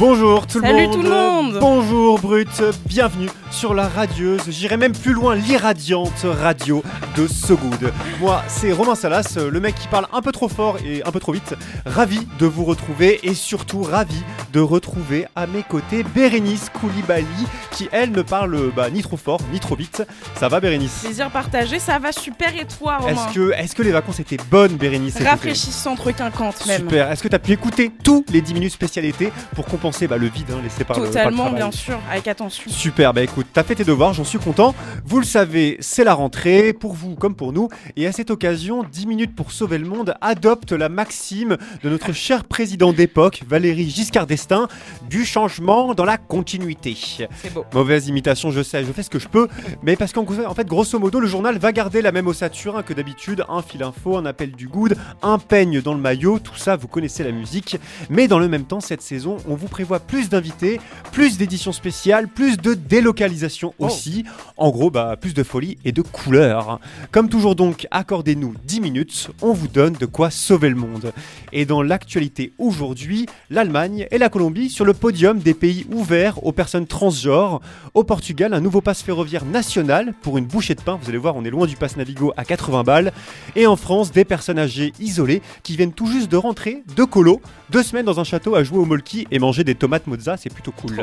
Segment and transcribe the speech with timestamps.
[0.00, 0.92] Bonjour tout le Salut monde.
[0.92, 1.58] tout le monde.
[1.60, 6.82] Bonjour Brut, bienvenue sur la radieuse, j'irai même plus loin, l'irradiante radio
[7.16, 7.92] de So Good.
[8.20, 11.20] Moi, c'est Romain Salas, le mec qui parle un peu trop fort et un peu
[11.20, 11.54] trop vite.
[11.86, 14.20] Ravi de vous retrouver et surtout ravi
[14.52, 17.24] de retrouver à mes côtés Bérénice Koulibaly
[17.70, 20.02] qui elle ne parle bah, ni trop fort ni trop vite.
[20.40, 21.02] Ça va Bérénice?
[21.04, 23.12] Plaisir partagé, ça va super et toi Romain?
[23.12, 25.12] Est-ce que, est que les vacances étaient bonnes Bérénice?
[25.12, 26.80] Cet été Rafraîchissant, requinquante même.
[26.80, 27.12] Super.
[27.12, 30.28] Est-ce que tu as pu écouter tous les 10 minutes spécialité pour compenser bah, le
[30.28, 32.70] vide hein, laissé par le- par le Totalement, bien sûr, avec attention.
[32.70, 34.74] Super, bah écoute, t'as fait tes devoirs, j'en suis content.
[35.04, 37.68] Vous le savez, c'est la rentrée, pour vous comme pour nous.
[37.96, 42.12] Et à cette occasion, 10 minutes pour sauver le monde adopte la maxime de notre
[42.12, 44.68] cher président d'époque, Valéry Giscard d'Estaing,
[45.10, 46.96] du changement dans la continuité.
[47.42, 47.66] C'est beau.
[47.74, 49.48] Mauvaise imitation, je sais, je fais ce que je peux,
[49.82, 52.82] mais parce qu'en en fait, grosso modo, le journal va garder la même ossature hein,
[52.82, 56.56] que d'habitude, un fil info, un appel du good, un peigne dans le maillot, tout
[56.56, 57.76] ça, vous connaissez la musique.
[58.08, 60.80] Mais dans le même temps, cette saison, on vous prévoit plus d'invités,
[61.10, 64.22] plus d'éditions spéciales, plus de délocalisation aussi.
[64.56, 66.78] En gros, bah, plus de folie et de couleurs.
[67.10, 71.12] Comme toujours donc, accordez-nous 10 minutes, on vous donne de quoi sauver le monde.
[71.52, 76.52] Et dans l'actualité aujourd'hui, l'Allemagne et la Colombie sur le podium des pays ouverts aux
[76.52, 77.60] personnes transgenres.
[77.94, 81.00] Au Portugal, un nouveau pass ferroviaire national pour une bouchée de pain.
[81.02, 83.12] Vous allez voir, on est loin du pass Navigo à 80 balles.
[83.56, 87.40] Et en France, des personnes âgées isolées qui viennent tout juste de rentrer de colo,
[87.70, 90.52] deux semaines dans un château à jouer au molki et manger des tomates mozza, c'est
[90.52, 91.02] plutôt cool.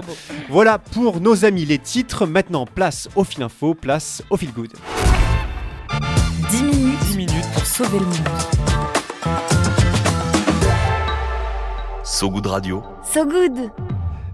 [0.49, 2.25] Voilà pour nos amis les titres.
[2.25, 4.71] Maintenant, place au fil info, place au fil good.
[6.49, 8.29] 10 minutes, 10 minutes pour sauver le monde.
[12.03, 12.83] So Good Radio.
[13.03, 13.71] So Good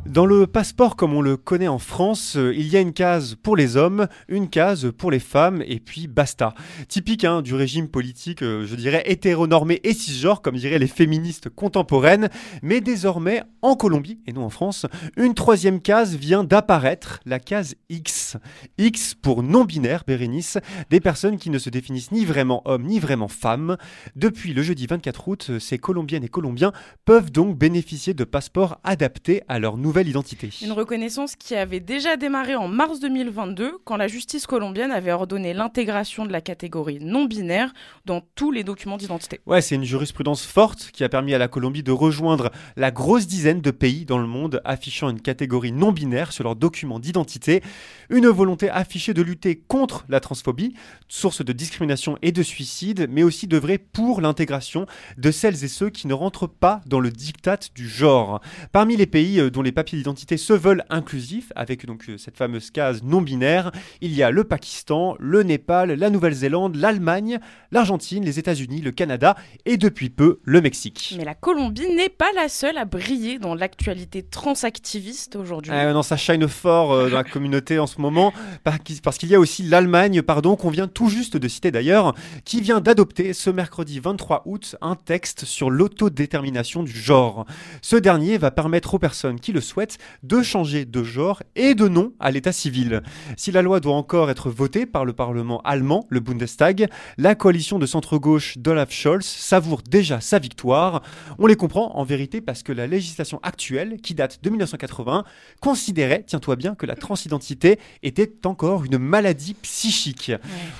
[0.07, 3.35] Dans le passeport comme on le connaît en France, euh, il y a une case
[3.35, 6.55] pour les hommes, une case pour les femmes, et puis basta.
[6.87, 11.49] Typique hein, du régime politique, euh, je dirais, hétéronormé et cisgenre, comme diraient les féministes
[11.49, 12.29] contemporaines.
[12.61, 14.85] Mais désormais, en Colombie, et non en France,
[15.17, 18.37] une troisième case vient d'apparaître, la case X.
[18.77, 20.57] X pour non-binaire, Bérénice,
[20.89, 23.75] des personnes qui ne se définissent ni vraiment hommes ni vraiment femmes.
[24.15, 26.71] Depuis le jeudi 24 août, ces Colombiennes et Colombiens
[27.03, 30.49] peuvent donc bénéficier de passeports adaptés à leur nouvelle identité.
[30.61, 35.53] Une reconnaissance qui avait déjà démarré en mars 2022 quand la justice colombienne avait ordonné
[35.53, 37.73] l'intégration de la catégorie non binaire
[38.05, 39.39] dans tous les documents d'identité.
[39.45, 43.27] Ouais, c'est une jurisprudence forte qui a permis à la Colombie de rejoindre la grosse
[43.27, 47.63] dizaine de pays dans le monde affichant une catégorie non binaire sur leurs documents d'identité.
[48.09, 50.73] Une volonté affichée de lutter contre la transphobie,
[51.07, 54.85] source de discrimination et de suicide, mais aussi d'œuvrer pour l'intégration
[55.17, 58.41] de celles et ceux qui ne rentrent pas dans le diktat du genre.
[58.71, 62.37] Parmi les pays euh, dont les papiers d'identité se veulent inclusifs, avec donc euh, cette
[62.37, 63.71] fameuse case non binaire,
[64.01, 67.39] il y a le Pakistan, le Népal, la Nouvelle-Zélande, l'Allemagne,
[67.71, 71.15] l'Argentine, les États-Unis, le Canada et depuis peu le Mexique.
[71.17, 75.71] Mais la Colombie n'est pas la seule à briller dans l'actualité transactiviste aujourd'hui.
[75.73, 78.33] Ah, non, ça shine fort euh, dans la communauté en ce moment,
[78.63, 82.13] par- parce qu'il y a aussi l'Allemagne, pardon, qu'on vient tout juste de citer d'ailleurs,
[82.43, 87.45] qui vient d'adopter ce mercredi 23 août un texte sur l'autodétermination du genre.
[87.81, 89.76] Ce dernier va permettre aux personnes qui le souhaitent
[90.23, 93.03] de changer de genre et de nom à l'état civil.
[93.35, 97.77] Si la loi doit encore être votée par le Parlement allemand, le Bundestag, la coalition
[97.77, 101.03] de centre-gauche d'Olaf Scholz savoure déjà sa victoire.
[101.37, 105.23] On les comprend en vérité parce que la législation actuelle, qui date de 1980,
[105.61, 110.31] considérait, tiens-toi bien, que la transidentité était encore une maladie psychique.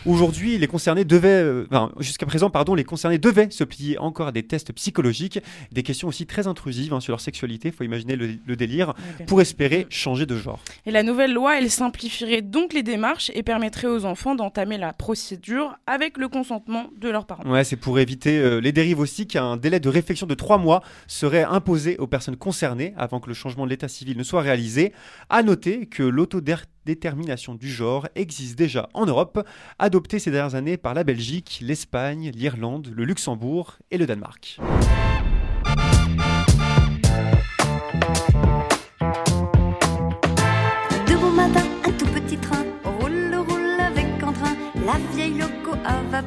[0.05, 4.27] Aujourd'hui, les concernés devaient, euh, enfin, jusqu'à présent, pardon, les concernés devaient se plier encore
[4.27, 5.39] à des tests psychologiques,
[5.71, 8.86] des questions aussi très intrusives hein, sur leur sexualité, faut imaginer le, le délire,
[9.27, 10.59] Pour espérer changer de genre.
[10.85, 14.93] Et la nouvelle loi, elle simplifierait donc les démarches et permettrait aux enfants d'entamer la
[14.93, 17.43] procédure avec le consentement de leurs parents.
[17.49, 20.81] Ouais, c'est pour éviter euh, les dérives aussi qu'un délai de réflexion de trois mois
[21.07, 24.93] serait imposé aux personnes concernées avant que le changement de l'état civil ne soit réalisé.
[25.29, 29.45] À noter que l'autodétermination du genre existe déjà en Europe,
[29.79, 34.59] adoptée ces dernières années par la Belgique, l'Espagne, l'Irlande, le Luxembourg et le Danemark.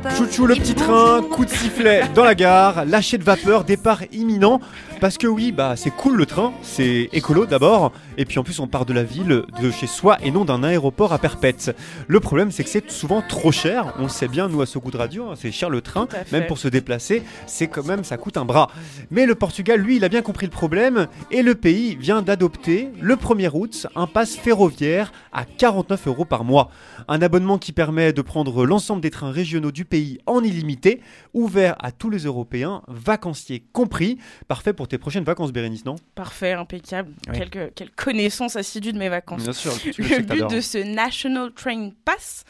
[0.09, 4.61] Chouchou le petit train, coup de sifflet dans la gare, lâcher de vapeur, départ imminent.
[5.01, 8.61] Parce que oui, bah c'est cool le train, c'est écolo d'abord, et puis en plus
[8.61, 11.75] on part de la ville, de chez soi et non d'un aéroport à perpète.
[12.07, 14.79] Le problème c'est que c'est souvent trop cher, on le sait bien nous à ce
[14.79, 18.05] goût de radio, hein, c'est cher le train, même pour se déplacer, c'est quand même
[18.05, 18.71] ça coûte un bras.
[19.11, 22.91] Mais le Portugal lui il a bien compris le problème et le pays vient d'adopter
[23.01, 26.71] le 1er août un pass ferroviaire à 49 euros par mois.
[27.09, 31.03] Un abonnement qui permet de prendre l'ensemble des trains régionaux du pays en illimité,
[31.35, 34.19] ouvert à tous les Européens, vacanciers compris.
[34.49, 35.97] Parfait pour tes prochaines vacances, Bérénice, non?
[36.15, 37.11] Parfait, impeccable.
[37.29, 37.37] Oui.
[37.37, 39.43] Quelle, quelle connaissance assidue de mes vacances.
[39.43, 42.45] Bien sûr, tu le sais Le que but de ce National Train Pass,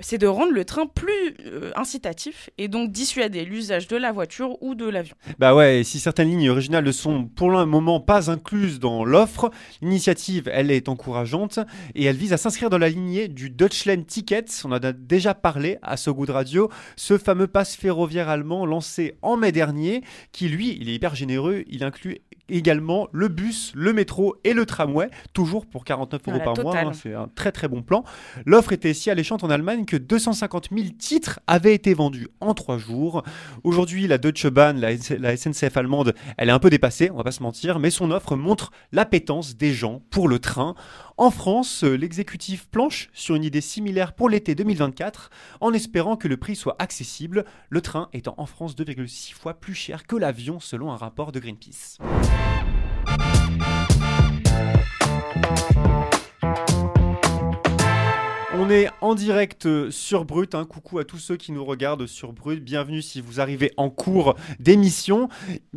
[0.00, 4.62] c'est de rendre le train plus euh, incitatif et donc dissuader l'usage de la voiture
[4.62, 5.16] ou de l'avion.
[5.38, 9.04] Bah ouais, et si certaines lignes régionales ne sont pour le moment pas incluses dans
[9.04, 9.50] l'offre,
[9.80, 11.58] l'initiative, elle est encourageante
[11.94, 14.44] et elle vise à s'inscrire dans la lignée du Deutschland Ticket.
[14.64, 19.16] On en a déjà parlé à So Good Radio, ce fameux pass ferroviaire allemand lancé
[19.22, 20.02] en mai dernier,
[20.32, 22.18] qui lui, il est hyper généreux, il inclut
[22.56, 26.72] également le bus, le métro et le tramway, toujours pour 49 euros par mois.
[26.88, 28.04] hein, c'est un très très bon plan.
[28.46, 32.78] L'offre était si alléchante en Allemagne que 250 000 titres avaient été vendus en trois
[32.78, 33.22] jours.
[33.64, 37.24] Aujourd'hui, la Deutsche Bahn, la, la SNCF allemande, elle est un peu dépassée, on va
[37.24, 40.74] pas se mentir, mais son offre montre l'appétence des gens pour le train.
[41.18, 46.26] En France, euh, l'exécutif planche sur une idée similaire pour l'été 2024, en espérant que
[46.28, 50.58] le prix soit accessible, le train étant en France 2,6 fois plus cher que l'avion
[50.58, 51.98] selon un rapport de Greenpeace.
[58.72, 60.54] Est en direct sur Brut.
[60.54, 60.64] hein.
[60.64, 62.62] Coucou à tous ceux qui nous regardent sur Brut.
[62.64, 65.28] Bienvenue si vous arrivez en cours d'émission.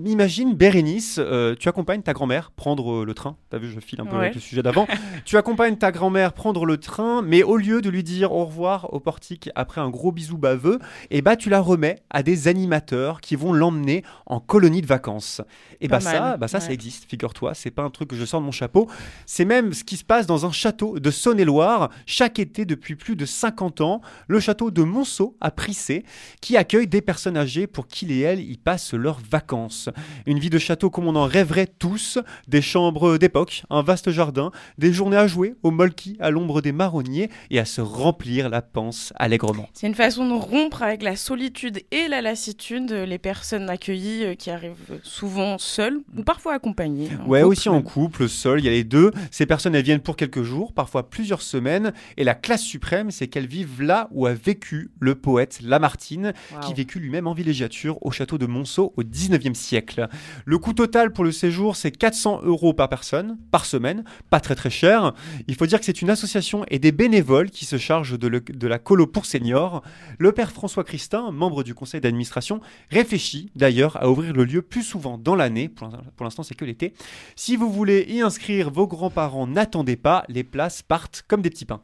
[0.03, 3.35] Imagine, Bérénice, euh, tu accompagnes ta grand-mère prendre euh, le train.
[3.49, 4.21] T'as vu, je file un peu Ouais.
[4.23, 4.87] avec le sujet d'avant.
[5.25, 8.93] tu accompagnes ta grand-mère prendre le train, mais au lieu de lui dire au revoir
[8.93, 10.79] au portique après un gros bisou baveux,
[11.11, 15.41] eh bah, tu la remets à des animateurs qui vont l'emmener en colonie de vacances.
[15.81, 17.53] Et Pas bah ça, mal, bah ça, ça existe, figure-toi.
[17.55, 18.87] C'est pas un truc que je sors de mon chapeau.
[19.25, 23.15] C'est même ce qui se passe dans un château de Saône-et-Loire chaque été depuis plus
[23.15, 26.05] de 50 ans, le château de Monceau à Prissé,
[26.41, 29.89] qui accueille des personnes âgées pour qu'ils et elles y passent leurs vacances.
[30.27, 34.51] Une vie de château comme on en rêverait tous, des chambres d'époque, un vaste jardin,
[34.77, 38.61] des journées à jouer au molki à l'ombre des marronniers et à se remplir la
[38.61, 39.67] panse allègrement.
[39.73, 44.35] C'est une façon de rompre avec la solitude et la lassitude les personnes accueillies euh,
[44.35, 47.09] qui arrivent souvent seules ou parfois accompagnées.
[47.27, 49.11] Ouais, aussi en couple, seul, il y a les deux.
[49.31, 51.93] Ces personnes, elles viennent pour quelques jours, parfois plusieurs semaines.
[52.17, 56.73] Et la classe suprême, c'est qu'elles vivent là où a vécu le poète Lamartine, qui
[56.73, 60.07] vécut lui-même en villégiature au château de Monceau au 19e siècle.
[60.45, 64.03] Le coût total pour le séjour, c'est 400 euros par personne, par semaine.
[64.29, 65.13] Pas très très cher.
[65.47, 68.41] Il faut dire que c'est une association et des bénévoles qui se chargent de, le-
[68.41, 69.83] de la colo pour seniors.
[70.17, 72.59] Le père François Christin, membre du conseil d'administration,
[72.91, 75.69] réfléchit d'ailleurs à ouvrir le lieu plus souvent dans l'année.
[75.69, 75.89] Pour
[76.23, 76.93] l'instant, c'est que l'été.
[77.35, 81.65] Si vous voulez y inscrire vos grands-parents, n'attendez pas, les places partent comme des petits
[81.65, 81.81] pains.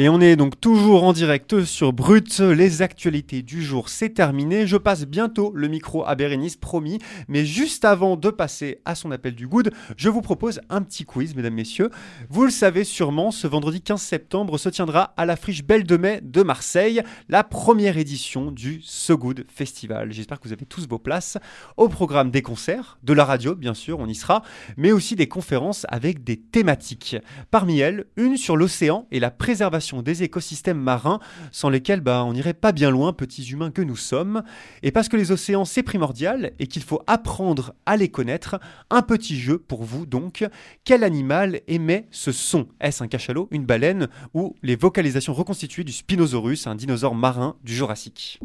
[0.00, 2.40] Et on est donc toujours en direct sur Brut.
[2.40, 4.66] Les actualités du jour, c'est terminé.
[4.66, 7.00] Je passe bientôt le micro à Bérénice, promis.
[7.28, 11.04] Mais juste avant de passer à son appel du good, je vous propose un petit
[11.04, 11.90] quiz, mesdames, messieurs.
[12.30, 15.98] Vous le savez sûrement, ce vendredi 15 septembre se tiendra à la friche Belle de
[15.98, 20.12] Mai de Marseille la première édition du So Good Festival.
[20.12, 21.36] J'espère que vous avez tous vos places.
[21.76, 24.44] Au programme des concerts, de la radio, bien sûr, on y sera,
[24.78, 27.18] mais aussi des conférences avec des thématiques.
[27.50, 31.20] Parmi elles, une sur l'océan et la préservation des écosystèmes marins,
[31.52, 34.42] sans lesquels bah, on n'irait pas bien loin, petits humains que nous sommes.
[34.82, 38.58] Et parce que les océans, c'est primordial et qu'il faut apprendre à les connaître,
[38.90, 40.46] un petit jeu pour vous donc.
[40.84, 42.68] Quel animal émet ce son?
[42.80, 47.74] Est-ce un cachalot, une baleine ou les vocalisations reconstituées du Spinosaurus, un dinosaure marin du
[47.74, 48.40] Jurassique?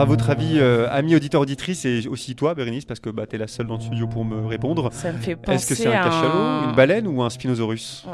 [0.00, 3.36] À votre avis, euh, amis auditeurs auditrices, et aussi toi, Bérénice, parce que bah, tu
[3.36, 4.90] es la seule dans le studio pour me répondre.
[4.92, 8.06] Ça me fait penser Est-ce que c'est un cachalot, une baleine ou un Spinosaurus?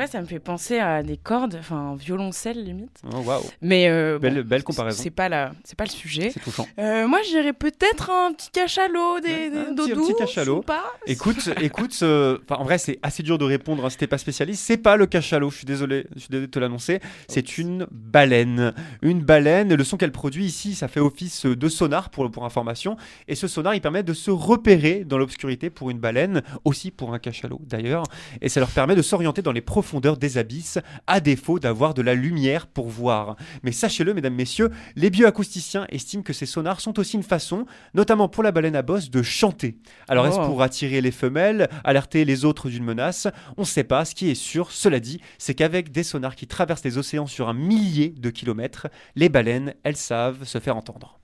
[0.00, 3.00] Vrai, ça me fait penser à des cordes, enfin un violoncelle limite.
[3.12, 5.02] Oh, Waouh, Mais euh, bon, belle, belle comparaison.
[5.02, 6.30] C'est pas la, c'est pas le sujet.
[6.32, 6.66] C'est touchant.
[6.78, 10.62] Euh, moi, je dirais peut-être un petit cachalot, des, des un petit- un petit cachalot.
[10.62, 10.84] pas.
[11.06, 14.64] Écoute, écoute, euh, en vrai, c'est assez dur de répondre hein, si t'es pas spécialiste.
[14.64, 17.00] C'est pas le cachalot, je suis désolé, je suis désolé de te l'annoncer.
[17.28, 18.72] C'est une baleine.
[19.02, 22.96] Une baleine, le son qu'elle produit ici, ça fait office de sonar pour, pour information.
[23.28, 27.12] Et ce sonar, il permet de se repérer dans l'obscurité pour une baleine, aussi pour
[27.12, 28.04] un cachalot d'ailleurs.
[28.40, 30.78] Et ça leur permet de s'orienter dans les profondeurs des abysses,
[31.08, 33.34] à défaut d'avoir de la lumière pour voir.
[33.64, 38.28] Mais sachez-le, mesdames, messieurs, les bioacousticiens estiment que ces sonars sont aussi une façon, notamment
[38.28, 39.78] pour la baleine à bosse, de chanter.
[40.06, 40.46] Alors est-ce Oh.
[40.46, 43.26] pour attirer les femelles, alerter les autres d'une menace?
[43.56, 44.04] On ne sait pas.
[44.04, 47.48] Ce qui est sûr, cela dit, c'est qu'avec des sonars qui traversent les océans sur
[47.48, 51.18] un millier de kilomètres, les baleines, elles savent se faire entendre.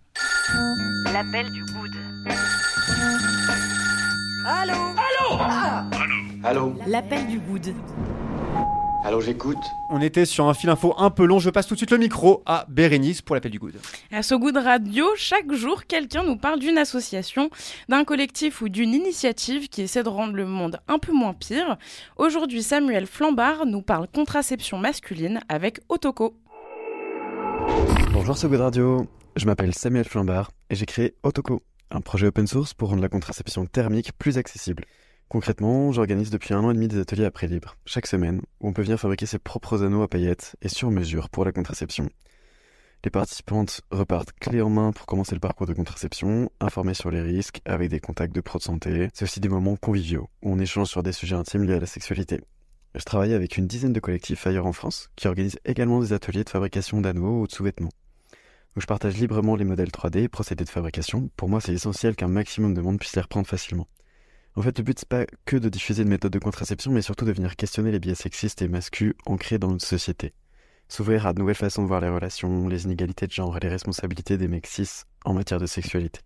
[1.12, 1.90] L'appel du good.
[6.44, 6.74] Allô?
[6.86, 7.74] L'appel du good.
[9.06, 9.56] Allô, j'écoute
[9.88, 11.38] On était sur un fil info un peu long.
[11.38, 13.76] Je passe tout de suite le micro à Bérénice pour l'appel du good.
[14.10, 17.48] À So Good Radio, chaque jour, quelqu'un nous parle d'une association,
[17.88, 21.76] d'un collectif ou d'une initiative qui essaie de rendre le monde un peu moins pire.
[22.16, 26.34] Aujourd'hui, Samuel Flambard nous parle contraception masculine avec Otoko.
[28.12, 32.48] Bonjour So Good Radio, je m'appelle Samuel Flambard et j'ai créé Otoko, un projet open
[32.48, 34.82] source pour rendre la contraception thermique plus accessible.
[35.28, 38.68] Concrètement, j'organise depuis un an et demi des ateliers à prix libre, chaque semaine, où
[38.68, 42.08] on peut venir fabriquer ses propres anneaux à paillettes et sur mesure pour la contraception.
[43.04, 47.22] Les participantes repartent clé en main pour commencer le parcours de contraception, informées sur les
[47.22, 49.08] risques, avec des contacts de pro de santé.
[49.14, 51.86] C'est aussi des moments conviviaux, où on échange sur des sujets intimes liés à la
[51.86, 52.40] sexualité.
[52.94, 56.44] Je travaille avec une dizaine de collectifs ailleurs en France, qui organisent également des ateliers
[56.44, 57.92] de fabrication d'anneaux ou de sous-vêtements.
[58.74, 61.30] Donc je partage librement les modèles 3D et procédés de fabrication.
[61.36, 63.88] Pour moi, c'est essentiel qu'un maximum de monde puisse les reprendre facilement.
[64.56, 67.26] En fait, le but, c'est pas que de diffuser une méthode de contraception, mais surtout
[67.26, 70.32] de venir questionner les biais sexistes et masculins ancrés dans notre société.
[70.88, 73.68] S'ouvrir à de nouvelles façons de voir les relations, les inégalités de genre et les
[73.68, 76.20] responsabilités des mecs cis en matière de sexualité.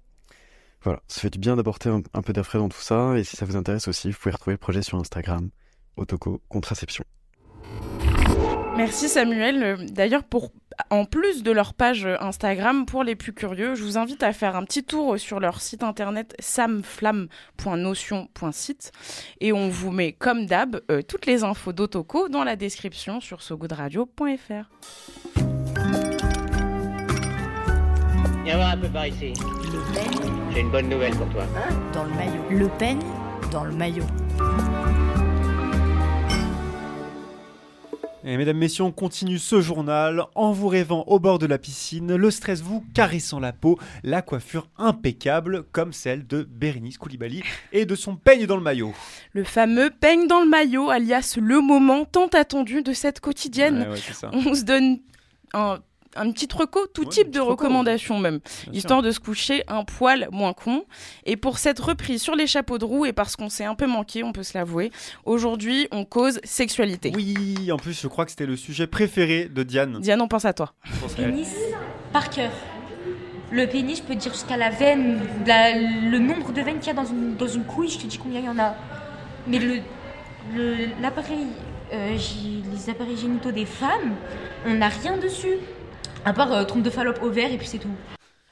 [0.83, 3.45] Voilà, ça fait du bien d'apporter un, peu d'air dans tout ça, et si ça
[3.47, 5.51] vous intéresse aussi, vous pouvez retrouver le projet sur Instagram,
[5.97, 7.05] Otoko Contraception.
[8.77, 9.63] Merci Samuel.
[9.63, 10.53] Euh, D'ailleurs, pour
[10.91, 14.55] en plus de leur page Instagram, pour les plus curieux, je vous invite à faire
[14.57, 18.93] un petit tour sur leur site internet samflam.notion.site
[19.41, 23.43] et on vous met comme d'hab euh, toutes les infos d'Otoko dans la description sur
[23.43, 24.71] sogoodradio.fr.
[28.45, 29.33] Viens voir un peu par ici.
[29.35, 31.45] Le peigne J'ai une bonne nouvelle pour toi.
[31.93, 32.43] dans le maillot.
[32.51, 33.01] Le peigne
[33.53, 34.05] dans le maillot.
[38.23, 42.15] Et mesdames, messieurs, on continue ce journal en vous rêvant au bord de la piscine,
[42.15, 47.87] le stress vous caressant la peau, la coiffure impeccable comme celle de Bérénice Koulibaly et
[47.87, 48.93] de son peigne dans le maillot.
[49.33, 53.85] Le fameux peigne dans le maillot, alias le moment tant attendu de cette quotidienne.
[53.85, 54.31] Ouais, ouais, c'est ça.
[54.35, 54.99] On se donne
[55.55, 55.79] un,
[56.17, 58.75] un petit reco, tout Ouais, type de petit reco, recommandations même, Bien sûr.
[58.75, 60.85] histoire de se coucher un poil moins con.
[61.25, 63.87] Et pour cette reprise sur les chapeaux de roue, et parce qu'on s'est un peu
[63.87, 64.91] manqué, on peut se l'avouer,
[65.25, 67.13] aujourd'hui on cause sexualité.
[67.15, 70.01] Oui, en plus, je crois que c'était le sujet préféré de Diane.
[70.01, 70.73] Diane, on pense à toi.
[71.17, 71.55] Pénis
[72.13, 72.51] par cœur.
[73.53, 76.87] Le pénis, je peux te dire jusqu'à la veine, la- le nombre de veines qu'il
[76.89, 78.75] y a dans une, dans une couille, je te dis combien il y en a.
[79.47, 79.79] Mais le
[80.55, 81.47] le- l'appareil,
[81.93, 82.17] euh,
[82.73, 84.15] les appareils génitaux des femmes,
[84.67, 85.59] on n'a rien dessus.
[86.25, 87.89] À part euh, trompe de Fallope ovaire et puis c'est tout.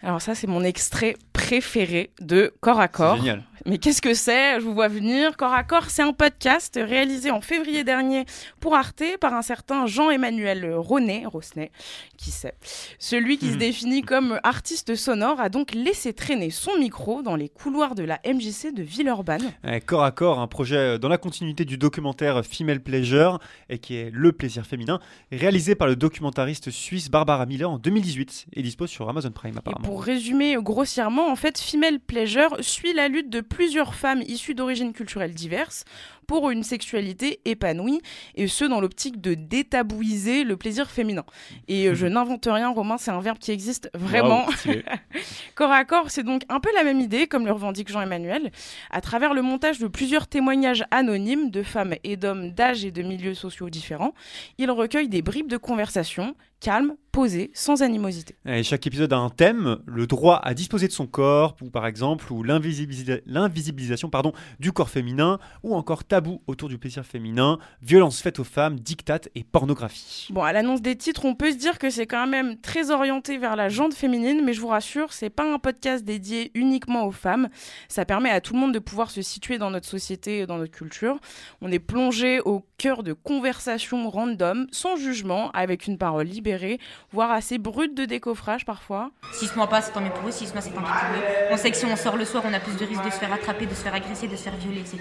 [0.02, 3.16] Alors ça, c'est mon extrait préféré de Corps à Corps.
[3.16, 3.42] Génial.
[3.68, 4.58] Mais qu'est-ce que c'est?
[4.60, 5.36] Je vous vois venir.
[5.36, 8.24] Corps à Corps, c'est un podcast réalisé en février dernier
[8.60, 11.70] pour Arte par un certain Jean-Emmanuel Ronet, Rosnet,
[12.16, 12.54] qui sait.
[12.98, 13.58] Celui qui se Mhm.
[13.58, 18.18] définit comme artiste sonore a donc laissé traîner son micro dans les couloirs de la
[18.24, 19.52] MJC de Villeurbanne.
[19.62, 23.78] Ouais, Corps à corps, un projet euh, dans la continuité du documentaire Female Pleasure, et
[23.78, 24.98] qui est le plaisir féminin,
[25.30, 29.58] réalisé par le documentariste suisse Barbara Miller en 2018 et dispose sur Amazon Prime Et
[29.58, 29.84] apparemment.
[29.86, 34.92] pour résumer grossièrement, en fait, Female Pleasure suit la lutte de plusieurs femmes issues d'origines
[34.92, 35.84] culturelles diverses
[36.28, 38.00] pour une sexualité épanouie,
[38.36, 41.24] et ce dans l'optique de détabouiser le plaisir féminin.
[41.66, 44.48] Et euh, je n'invente rien, Romain, c'est un verbe qui existe vraiment.
[44.52, 44.84] Stylé.
[45.56, 48.52] Corps à corps, c'est donc un peu la même idée, comme le revendique Jean-Emmanuel,
[48.90, 53.02] à travers le montage de plusieurs témoignages anonymes de femmes et d'hommes d'âge et de
[53.02, 54.12] milieux sociaux différents.
[54.58, 58.34] Il recueille des bribes de conversation calmes, posées, sans animosité.
[58.44, 61.86] Et chaque épisode a un thème, le droit à disposer de son corps, ou par
[61.86, 67.58] exemple, ou l'invisibilisa- l'invisibilisation pardon, du corps féminin, ou encore tabou autour du plaisir féminin,
[67.82, 70.28] violence faite aux femmes, dictates et pornographie.
[70.30, 73.38] Bon, à l'annonce des titres, on peut se dire que c'est quand même très orienté
[73.38, 77.12] vers la jante féminine, mais je vous rassure, c'est pas un podcast dédié uniquement aux
[77.12, 77.48] femmes.
[77.88, 80.58] Ça permet à tout le monde de pouvoir se situer dans notre société et dans
[80.58, 81.18] notre culture.
[81.60, 86.78] On est plongé au cœur de conversations random, sans jugement, avec une parole libérée,
[87.12, 89.10] voire assez brute de décoffrage parfois.
[89.32, 90.86] Si ce mois pas, c'est tant mieux pour eux, si ce mois c'est tant pis
[90.86, 91.52] pour eux.
[91.52, 93.16] On sait que si on sort le soir, on a plus de risques de se
[93.16, 94.98] faire attraper, de se faire agresser, de se faire violer, etc.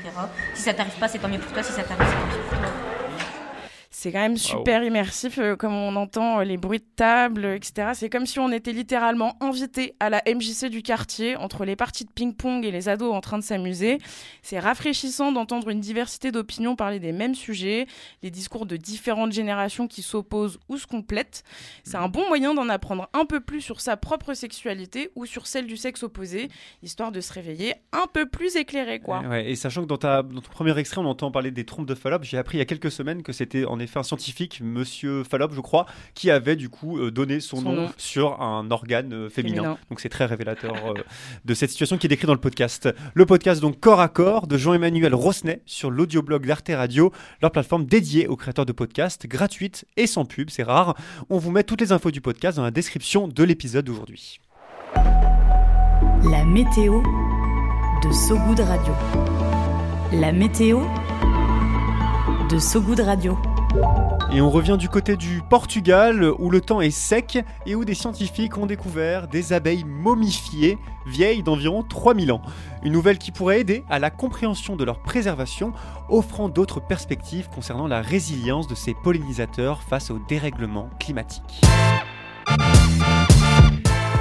[0.56, 2.97] Si ça t'arrive pas, c'est tant mieux pour toi, si ça t'arrive.
[4.08, 7.56] C'est quand même super immersif, euh, comme on entend euh, les bruits de table, euh,
[7.56, 7.90] etc.
[7.94, 12.06] C'est comme si on était littéralement invité à la MJC du quartier, entre les parties
[12.06, 13.98] de ping-pong et les ados en train de s'amuser.
[14.44, 17.86] C'est rafraîchissant d'entendre une diversité d'opinions parler des mêmes sujets,
[18.24, 21.44] les discours de différentes générations qui s'opposent ou se complètent.
[21.84, 25.48] C'est un bon moyen d'en apprendre un peu plus sur sa propre sexualité ou sur
[25.48, 26.48] celle du sexe opposé,
[26.82, 29.20] histoire de se réveiller un peu plus éclairé, quoi.
[29.28, 31.88] Ouais, et sachant que dans, ta, dans ton premier extrait, on entend parler des trompes
[31.88, 34.62] de Fallope, j'ai appris il y a quelques semaines que c'était en effet un scientifique,
[34.64, 37.90] monsieur Fallope, je crois, qui avait du coup euh, donné son, Son nom, nom.
[37.98, 39.56] sur un organe euh, féminin.
[39.62, 39.78] Féminin.
[39.90, 40.94] Donc c'est très révélateur euh,
[41.46, 42.90] de cette situation qui est décrite dans le podcast.
[43.14, 47.12] Le podcast donc Corps à Corps de Jean-Emmanuel Rosnet sur l'audioblog d'Arte Radio,
[47.42, 50.96] leur plateforme dédiée aux créateurs de podcasts, gratuite et sans pub, c'est rare.
[51.30, 54.40] On vous met toutes les infos du podcast dans la description de l'épisode d'aujourd'hui.
[56.30, 57.02] La météo
[58.04, 58.94] de Sogoud Radio.
[60.14, 60.82] La météo
[62.50, 63.38] de Sogoud Radio.
[64.34, 67.94] Et on revient du côté du Portugal où le temps est sec et où des
[67.94, 72.42] scientifiques ont découvert des abeilles momifiées vieilles d'environ 3000 ans.
[72.84, 75.72] Une nouvelle qui pourrait aider à la compréhension de leur préservation,
[76.10, 81.62] offrant d'autres perspectives concernant la résilience de ces pollinisateurs face au dérèglement climatique.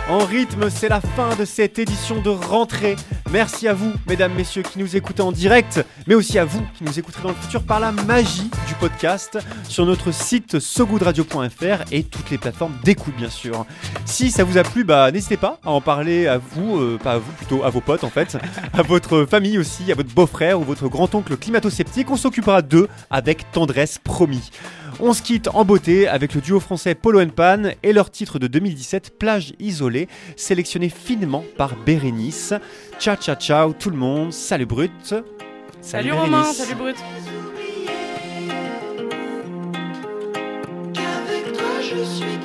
[0.08, 2.94] En rythme, c'est la fin de cette édition de rentrée.
[3.32, 6.84] Merci à vous, mesdames, messieurs, qui nous écoutez en direct, mais aussi à vous qui
[6.84, 9.36] nous écouterez dans le futur par la magie du podcast
[9.68, 13.66] sur notre site sogoodradio.fr et toutes les plateformes d'écoute, bien sûr.
[14.04, 17.14] Si ça vous a plu, bah, n'hésitez pas à en parler à vous, euh, pas
[17.14, 18.38] à vous, plutôt à vos potes en fait,
[18.74, 22.12] à votre famille aussi, à votre beau-frère ou votre grand-oncle climato-sceptique.
[22.12, 24.52] On s'occupera d'eux avec tendresse, promis.
[24.98, 28.46] On se quitte en beauté avec le duo français Polo Pan et leur titre de
[28.46, 32.54] 2017 Plage isolée, sélectionné finement par Bérénice.
[32.98, 35.14] Ciao ciao ciao tout le monde, salut Brut.
[35.82, 36.56] Salut, Romain, Bérénice.
[36.56, 36.96] salut Brut.
[40.94, 42.35] Qu'avec toi je suis